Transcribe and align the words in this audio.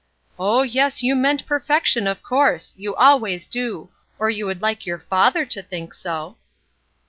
''Oh, 0.39 0.67
yes, 0.67 1.03
you 1.03 1.15
meant 1.15 1.45
perfection, 1.45 2.07
of 2.07 2.23
course; 2.23 2.73
you 2.75 2.95
always 2.95 3.45
do, 3.45 3.91
or 4.17 4.31
you 4.31 4.47
would 4.47 4.59
hke 4.59 4.87
your 4.87 4.97
father 4.97 5.45
to 5.45 5.61
think 5.61 5.93
so." 5.93 6.37